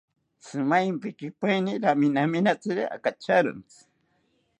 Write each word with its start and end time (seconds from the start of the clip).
Shimaempikipaeni 0.45 1.73
raminaminatziri 1.83 2.83
akacharontzi 2.95 3.79